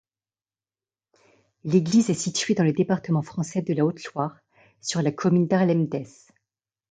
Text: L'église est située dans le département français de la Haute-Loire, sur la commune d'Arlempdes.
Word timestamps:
L'église 1.63 2.09
est 2.09 2.15
située 2.15 2.55
dans 2.55 2.63
le 2.63 2.73
département 2.73 3.21
français 3.21 3.61
de 3.61 3.71
la 3.75 3.85
Haute-Loire, 3.85 4.35
sur 4.81 5.03
la 5.03 5.11
commune 5.11 5.45
d'Arlempdes. 5.45 6.07